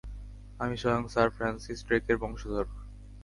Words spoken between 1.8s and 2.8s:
ড্রেকের বংশধর।